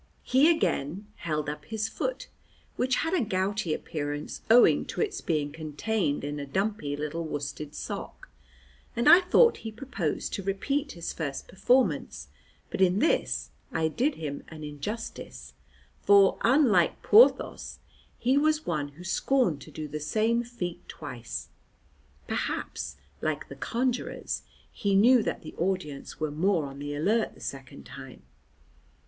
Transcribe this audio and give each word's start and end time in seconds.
He 0.23 0.49
again 0.49 1.05
held 1.17 1.47
up 1.47 1.65
his 1.65 1.87
foot, 1.87 2.27
which 2.75 2.95
had 3.05 3.13
a 3.13 3.21
gouty 3.23 3.71
appearance 3.71 4.41
owing 4.49 4.83
to 4.85 4.99
its 4.99 5.21
being 5.21 5.51
contained 5.51 6.23
in 6.23 6.39
a 6.39 6.45
dumpy 6.47 6.97
little 6.97 7.23
worsted 7.23 7.75
sock, 7.75 8.27
and 8.95 9.07
I 9.07 9.21
thought 9.21 9.57
he 9.57 9.71
proposed 9.71 10.33
to 10.33 10.41
repeat 10.41 10.93
his 10.93 11.13
first 11.13 11.47
performance, 11.47 12.29
but 12.71 12.81
in 12.81 12.97
this 12.97 13.51
I 13.71 13.89
did 13.89 14.15
him 14.15 14.43
an 14.47 14.63
injustice, 14.63 15.53
for, 16.01 16.39
unlike 16.41 17.03
Porthos, 17.03 17.77
he 18.17 18.39
was 18.39 18.65
one 18.65 18.87
who 18.93 19.03
scorned 19.03 19.61
to 19.61 19.69
do 19.71 19.87
the 19.87 19.99
same 19.99 20.43
feat 20.43 20.81
twice; 20.89 21.49
perhaps, 22.27 22.95
like 23.21 23.49
the 23.49 23.55
conjurors, 23.55 24.41
he 24.71 24.95
knew 24.95 25.21
that 25.21 25.43
the 25.43 25.53
audience 25.59 26.19
were 26.19 26.31
more 26.31 26.65
on 26.65 26.79
the 26.79 26.95
alert 26.95 27.35
the 27.35 27.39
second 27.39 27.85
time. 27.85 28.23